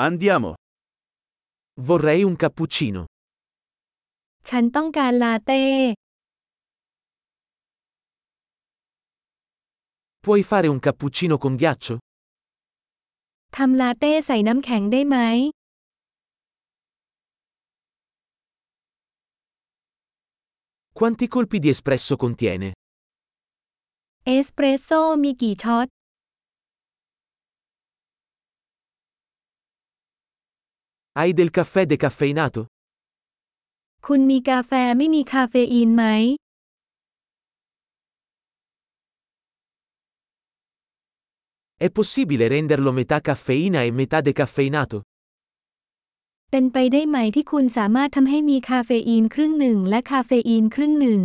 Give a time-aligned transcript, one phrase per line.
[0.00, 0.54] Andiamo.
[1.80, 3.00] Vorrei un cappuccino.
[4.48, 5.62] ฉันต้องการลาเต้
[10.24, 11.94] Puoi fare un cappuccino con ghiaccio?
[13.56, 15.16] ทำลาเต้ใส่น้ำแข็งได้ไหม
[20.98, 22.68] Quanti colpi di espresso contiene?
[24.26, 25.86] เอสเปรสโซ่มีกี่ช็อต
[31.19, 32.61] Hai del caffè decaffeinato?
[34.07, 36.05] คุณมีกาแฟไม่มีคาเฟอีนไหม
[41.85, 44.97] È possibile renderlo metà caffeina e metà decaffeinato?
[46.51, 51.21] เป็นไปได้ไหมที่คุณสามารถทำให้มีคาเฟอีนครึ่งหนึ่งและคาเฟอีนครึ่งหนึ่ง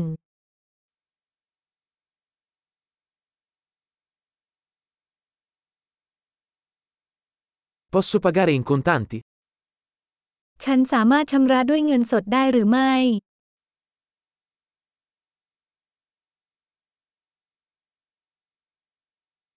[7.95, 9.19] Posso pagare in contanti?
[10.65, 12.93] ฉันสามารถชำระด้วยเงินสดได้หรือไม่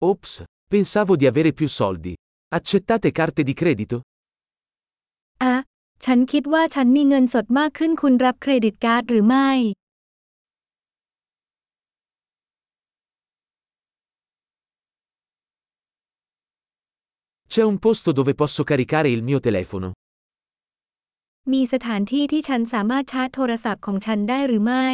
[0.10, 2.14] Ops, pensavo di avere più soldi.
[2.58, 3.98] Accettate carte di credito?
[5.44, 5.56] อะ
[6.06, 9.50] ฉันคิดว่าฉันมีเงินสดมากขึ้นคุณรับเครดิตการ์ดหรือไม่
[17.54, 19.88] C'è un posto dove posso caricare il mio telefono.
[21.53, 24.89] มีสถานที่ที่ฉันสามารถชาร์จโทรศัพท์ของฉันได้หรือไม่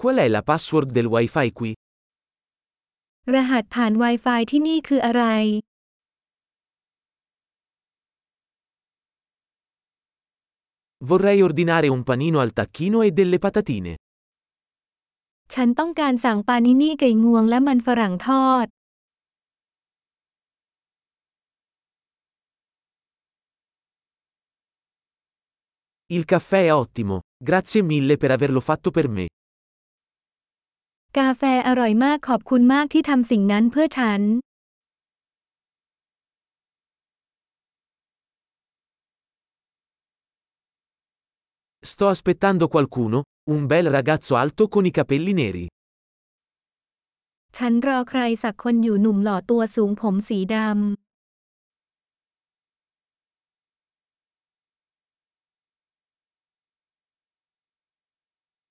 [0.00, 1.70] Qual è la password del wifi qui?
[3.34, 5.24] รหัสผ่าน Wi-Fi ที่นี่คืออะไร
[11.08, 13.92] Vorrei ordinare un panino al tacchino e delle patatine.
[15.54, 18.66] ฉันต้องการสั่งปานินี่ไก่งวงและมันฝรั่งทอด
[26.15, 29.25] Il caffè è ottimo, grazie mille per averlo fatto per me.
[31.19, 34.21] กาแฟอร่อยมากขอบคุณมากที่ทำสิ่งนั้นเพื่อฉัน
[41.91, 43.17] Sto aspettando qualcuno,
[43.55, 45.65] un bel ragazzo alto con i capelli neri.
[47.57, 50.57] ฉันรอใครสักคนอยู่หนุ่มหล่อตัวสูงผมสีด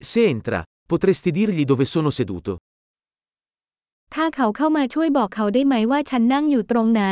[0.02, 2.52] Se entra, potresti dirgli dove sono seduto.
[2.60, 7.04] ำ ถ้าเขาเข้ามาช่วยบอกเขาได้ไหมว่าฉันนั่งอยู่ตรงไหน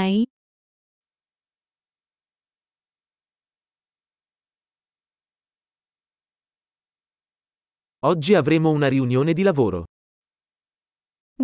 [8.10, 9.80] Oggi avremo una riunione di lavoro.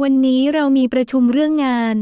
[0.03, 1.97] วันนี้เรามีประชุมเรื่องงาน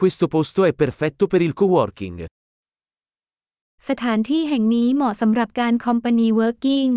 [0.00, 2.18] Questo posto è perfetto per il coworking.
[3.87, 6.87] สถานที่แห่งนี้เหมาะสำหรับการคอมพานีเวิร์กิ่ง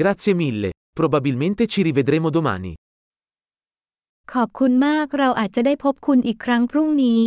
[0.00, 2.72] Grazie mille, probabilmente ci rivedremo domani.
[4.32, 7.24] ขอบคุณมากเราอาจจะได้พบคุณอีกครั้งพรุ่งนี้